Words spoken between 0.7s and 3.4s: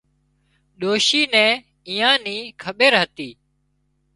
ڏوشي نين ايئان نِي کٻير هتي